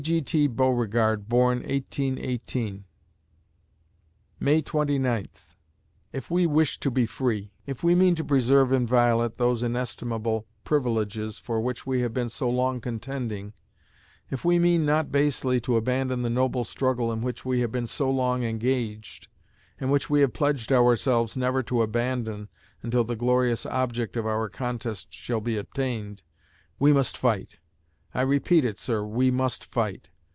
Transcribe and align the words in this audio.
G. 0.01 0.19
T. 0.19 0.47
Beauregard 0.47 1.29
born, 1.29 1.59
1818_ 1.59 2.85
May 4.39 4.61
Twenty 4.63 4.97
Ninth 4.97 5.53
If 6.11 6.31
we 6.31 6.47
wish 6.47 6.79
to 6.79 6.89
be 6.89 7.05
free 7.05 7.51
if 7.67 7.83
we 7.83 7.93
mean 7.93 8.15
to 8.15 8.23
preserve 8.23 8.73
inviolate 8.73 9.35
those 9.37 9.61
inestimable 9.61 10.47
privileges 10.63 11.37
for 11.37 11.61
which 11.61 11.85
we 11.85 12.01
have 12.01 12.15
been 12.15 12.29
so 12.29 12.49
long 12.49 12.81
contending 12.81 13.53
if 14.31 14.43
we 14.43 14.57
mean 14.57 14.87
not 14.87 15.11
basely 15.11 15.59
to 15.61 15.77
abandon 15.77 16.23
the 16.23 16.31
noble 16.31 16.63
struggle 16.63 17.11
in 17.11 17.21
which 17.21 17.45
we 17.45 17.59
have 17.59 17.71
been 17.71 17.85
so 17.85 18.09
long 18.09 18.41
engaged, 18.43 19.27
and 19.79 19.91
which 19.91 20.09
we 20.09 20.21
have 20.21 20.33
pledged 20.33 20.71
ourselves 20.71 21.37
never 21.37 21.61
to 21.61 21.83
abandon 21.83 22.49
until 22.81 23.03
the 23.03 23.15
glorious 23.15 23.67
object 23.67 24.17
of 24.17 24.25
our 24.25 24.49
contest 24.49 25.13
shall 25.13 25.41
be 25.41 25.57
obtained 25.57 26.23
we 26.79 26.91
must 26.91 27.15
fight! 27.15 27.59
I 28.13 28.23
repeat 28.23 28.65
it, 28.65 28.77
sir, 28.77 29.05
we 29.05 29.31
must 29.31 29.63
fight! 29.63 30.09